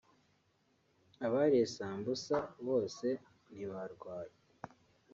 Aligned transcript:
abariye 1.25 1.65
sambusa 1.75 2.37
bose 2.67 3.07
ntibarwaye 3.51 4.35